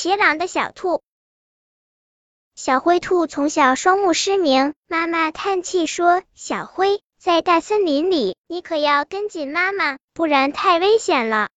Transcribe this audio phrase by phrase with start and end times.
[0.00, 1.02] 骑狼的小兔。
[2.54, 11.48] 小灰兔从小双目失明，妈妈叹气说：“小灰，在大森林里，你可要跟紧妈妈，不然太危险了。”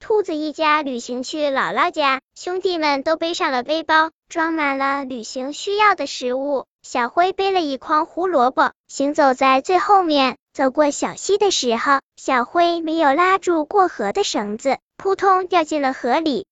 [0.00, 6.64] 兔子一家旅行去姥姥家，兄弟们都背上了背包，装满了旅行需要的食物。
[6.82, 10.38] 小灰背了一筐胡萝卜，行走在最后面。
[10.54, 16.46] 走过小溪的时候，小灰没有拉住过河的绳子，扑通掉进了河里。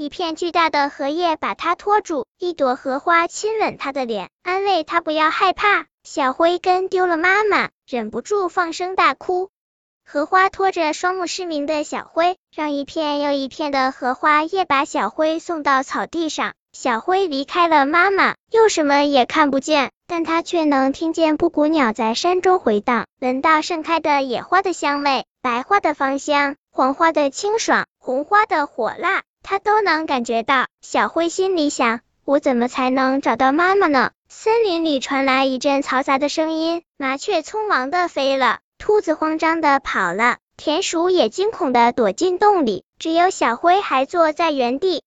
[0.00, 5.84] 一片巨大的荷叶把它拖住，一朵荷花亲吻它的脸，安慰它不要害怕。
[6.04, 9.50] 小灰跟丢了妈妈，忍不住放声大哭。
[10.02, 16.54] 荷花拖着双目失明的小灰，让一片又一片的荷花叶把小灰送到草地上。
[16.72, 30.66] 小灰离开了妈妈，又什么也看不见，但它却能听见布谷鸟在山中回荡，闻到盛开的野花的香味，白花的芳香，黄花的清爽，红花的火辣，它都能感觉到。
[30.80, 34.12] 小灰心里想：我怎么才能找到妈妈呢？
[34.28, 38.60] 森林里传来一阵嘈杂的声音，麻雀匆忙的飞了。
[38.78, 45.02] 兔子慌张的跑了，田鼠也惊恐的躲进洞里，只有小灰还坐在原地。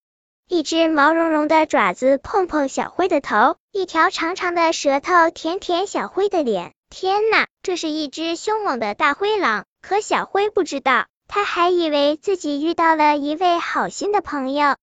[0.47, 6.73] 一只毛茸茸的爪子碰碰小灰的头，一条长长的舌头舔舔小灰的脸。
[6.89, 9.65] 天呐，这是一只凶猛的大灰狼！
[9.81, 14.75] 可小灰不知道，他还以为自己遇到了一位好心的朋友。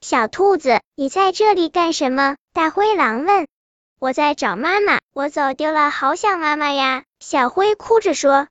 [0.00, 2.36] 小兔子，你在这里干什么？
[2.52, 3.46] 大灰狼问。
[4.00, 7.04] 我在找妈妈，我走丢了，好想妈妈呀！
[7.20, 8.48] 小灰哭着说。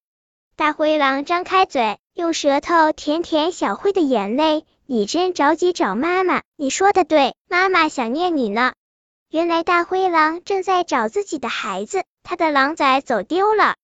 [0.56, 4.66] 大灰狼张开嘴，用舌头舔舔小灰的眼泪。
[4.86, 8.74] 你真着急找妈妈，你说的对，妈妈想念你呢。
[9.30, 13.76] 原来大灰狼正在找自己的孩子，他的狼崽走丢了。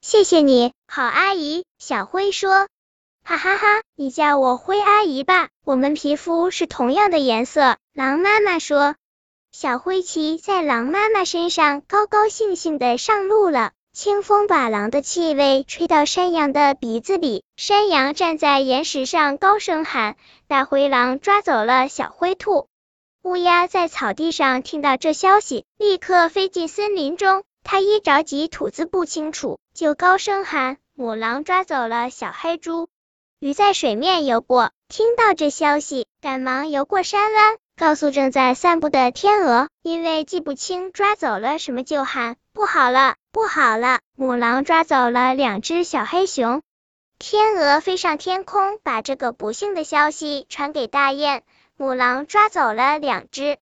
[0.00, 1.64] 谢谢你，好阿姨。
[1.78, 2.66] 小灰说。
[3.24, 7.76] 哈哈哈，你叫我灰阿姨吧，我们皮肤是同样的颜色。
[7.92, 8.96] 狼妈妈说。
[9.52, 13.72] 小灰旗在狼妈妈身上，高高兴兴的上路了。
[13.92, 20.16] 清风把狼的气味吹到山羊的鼻子里，山羊站在岩石上高声喊
[20.48, 22.68] ：“大灰狼抓走了小灰兔！”
[23.22, 27.44] 乌鸦在草地上听到这消息，立刻飞进森林中。
[27.62, 32.88] 它一着急吐字不清楚，就高声喊：“母狼抓走了小黑猪！”
[33.42, 37.56] 鱼在水面游过，听到这消息，赶忙游过山湾。
[37.76, 46.62] 告诉正在散步的天鹅，因为记不清抓走了什么，就喊不好了，不好了，母狼抓走了两只小黑熊。
[47.18, 51.42] 天鹅飞上天空，把这个不幸的消息传给大雁，
[51.76, 53.58] 母狼抓走了两只。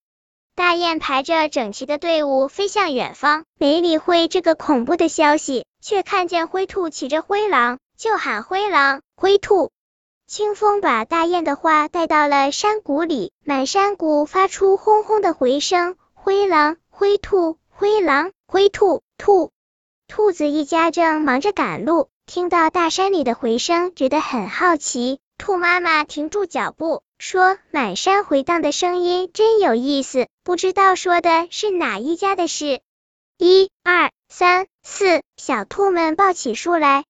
[0.55, 9.73] 大雁排着整齐的队伍飞向远方，没理会这个恐怖的消息，却看见灰兔骑着灰狼，就喊灰狼，灰兔。
[10.27, 15.97] 清风把大雁的话带到了山谷里，满山谷发出轰轰的回声。
[16.15, 19.53] 灰狼、灰兔、灰狼、灰兔、兔。
[20.09, 25.21] 兔子一家正忙着赶路，听到大山里的回声，觉得很好奇。
[25.37, 32.81] 兔妈妈停住脚步，说：“满山回荡的声音真有意思，不知道说的是哪一家的事。”
[33.37, 37.05] 一、二、三、四，小兔们抱起树来。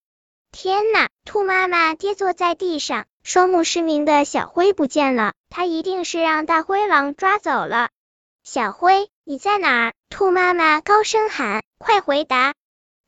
[0.53, 1.09] 天呐！
[1.25, 3.07] 兔妈妈跌坐在地上。
[3.23, 7.91] 双目失明的小灰不见了，它一定是让大灰狼抓走了。
[8.43, 9.93] 小灰，你在哪儿？
[10.09, 12.55] 兔妈妈高声喊：“快回答！”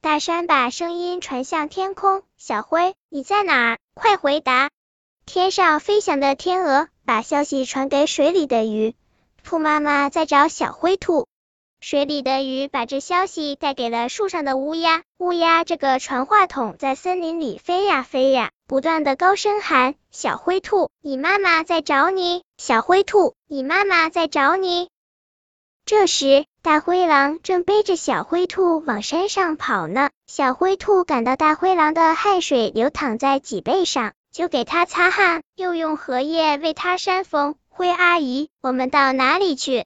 [0.02, 3.78] 大山把声音传向天空：“小灰，你在哪儿？
[3.94, 4.70] 快回答！”
[5.25, 8.94] 天上飞翔的天鹅把消息传给水里的鱼
[9.42, 11.26] ：“兔妈妈在找小灰兔。”
[11.82, 22.44] 水里的鱼把这消息带给了树上的乌鸦，乌鸦这个传话筒在森林里飞呀飞呀，不断的高声喊：“小灰兔，你妈妈在找你！
[22.56, 24.91] 小灰兔，你妈妈在找你！”
[25.84, 30.10] 这时，大灰狼正背着小灰兔往山上跑呢。
[30.28, 37.56] 小灰兔感到大灰狼的汗水流淌在脊背上，就给它擦汗，又用荷叶为它扇风。
[37.69, 39.84] 灰阿姨，我们到哪里去？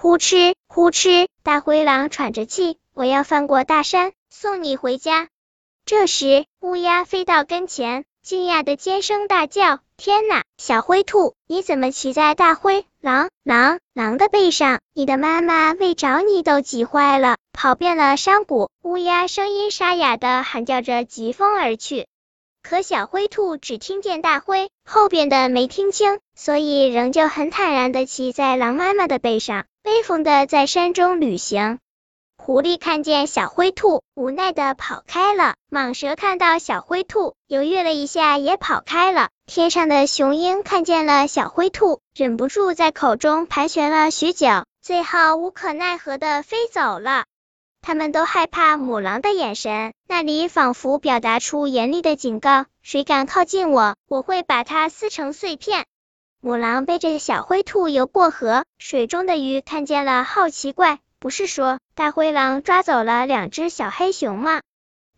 [0.00, 5.26] 呼哧呼哧，大灰狼喘着气，我要翻过大山，送你回家。
[5.84, 10.44] 这时，乌鸦飞到跟前，惊讶的尖声大叫：“天哪！
[10.56, 14.78] 小灰兔，你怎么骑在大灰狼狼狼的背上？
[14.94, 22.06] 你的妈妈为找你都急坏了，跑遍了山谷。”乌鸦声音沙哑的喊叫着，疾风而去。
[22.62, 29.64] 可小灰兔只听见大灰，后边的没听清，所以仍旧很坦然的骑在狼妈妈的背上。
[29.88, 31.78] 威风的在山中旅行，
[32.36, 35.54] 狐狸看见小灰兔，无奈的跑开了。
[35.70, 39.30] 蟒蛇看到小灰兔，犹豫了一下，也跑开了。
[39.46, 47.24] 天上的雄鹰看见了小灰兔，忍不住在口中盘旋了许久，最后无可奈何的飞走了。
[47.80, 55.86] 他们都害怕母狼的眼神，那里仿佛表达出严厉的警告：谁敢靠近我，我会把它撕成碎片。
[56.40, 64.60] 母狼背着小灰兔游过河，水中的鱼看见了，好奇怪，不是说大灰狼抓走了两只小黑熊吗？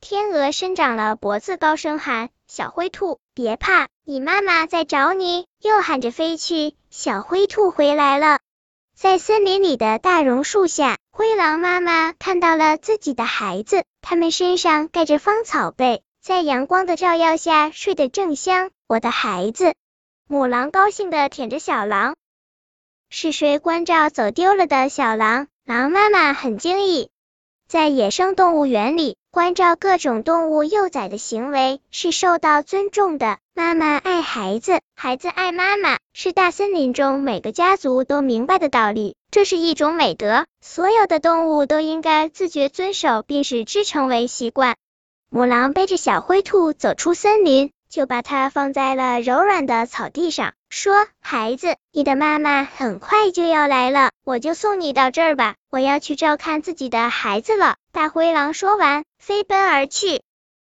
[0.00, 6.74] 天鹅伸长了脖子，高声喊：“小灰兔，别怕，你妈妈在找你。”又喊着飞去。
[6.88, 8.38] 小灰兔回来了，
[8.96, 18.70] 在森林里的大榕树下，灰狼妈妈看到了自己的孩子，他们身上盖着芳草被，在阳光的照耀下睡得正香。
[18.86, 19.74] 我的孩子，
[20.32, 22.14] 母狼高兴的舔着小狼。
[23.08, 25.48] 是谁关照走丢了的小狼？
[25.64, 27.10] 狼妈妈很惊异，
[27.66, 29.16] 在野生动物园里。
[29.32, 33.38] 关照各种动物幼崽的行为是受到尊重的。
[33.54, 39.16] 妈妈爱孩子，孩子爱妈妈，是大森林中每个家族都明白的道理。
[39.32, 44.76] 这是一种美德，所有的动物都应该自觉遵守，并使之成为习惯。
[45.28, 47.72] 母狼背着小灰兔走出森林。
[47.90, 55.56] 就把它放在了柔软的草地上，说：“孩子，你的妈妈很快就要来了，我就送你到这儿吧。
[55.70, 60.22] 我要去照看自己的孩子了。”大灰狼说完，飞奔而去。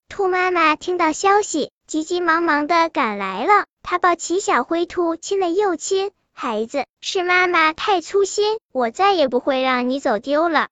[0.08, 3.66] 兔妈妈听到消息，急急忙忙的赶来了。
[3.82, 6.12] 她抱起小灰兔，亲了又亲。
[6.32, 10.68] 孩子，是妈妈太粗心，我再也不会让你走丢了。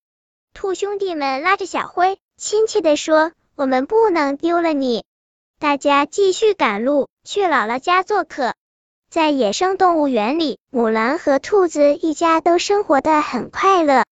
[0.55, 5.05] 兔兄弟们拉着小灰，亲切的说：“我们不能丢了你。”
[5.61, 8.55] 大家继续赶路，去姥姥家做客。
[9.11, 14.05] 在野生动物园里，母狼和兔子一家都生活的很快乐。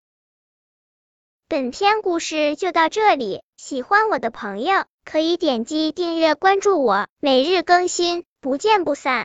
[1.49, 9.25] 本篇故事就到这里，喜欢我的朋友可以点击订阅关注我，每日更新，不见不散。